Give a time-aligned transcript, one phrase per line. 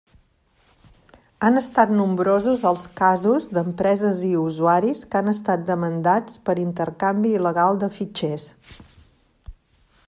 [1.47, 7.81] Han estat nombrosos els casos d'empreses i usuaris que han estat demandats per intercanvi il·legal
[7.85, 8.51] de fitxers.